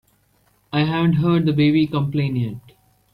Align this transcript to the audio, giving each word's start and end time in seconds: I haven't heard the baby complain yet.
I 0.73 0.79
haven't 0.81 1.13
heard 1.17 1.45
the 1.45 1.53
baby 1.53 1.85
complain 1.85 2.35
yet. 2.35 2.75